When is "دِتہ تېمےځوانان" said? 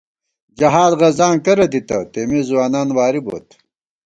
1.71-2.89